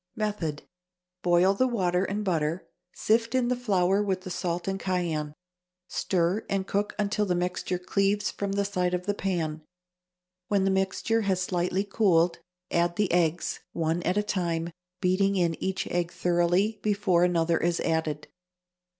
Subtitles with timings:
[0.15, 0.63] Method.
[1.21, 5.35] Boil the water and butter, sift in the flour with the salt and cayenne;
[5.89, 9.61] stir and cook until the mixture cleaves from the side of the pan.
[10.47, 12.39] When the mixture has slightly cooled,
[12.71, 17.79] add the eggs, one at a time, beating in each egg thoroughly before another is
[17.81, 18.27] added.